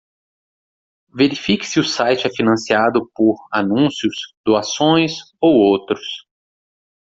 [1.13, 6.25] Verifique se o site é financiado por anúncios, doações ou outros.